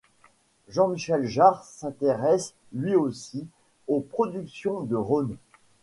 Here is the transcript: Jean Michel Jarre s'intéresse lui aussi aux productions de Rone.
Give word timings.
Jean 0.67 0.87
Michel 0.87 1.27
Jarre 1.27 1.63
s'intéresse 1.63 2.55
lui 2.73 2.95
aussi 2.95 3.45
aux 3.87 3.99
productions 3.99 4.79
de 4.81 4.95
Rone. 4.95 5.37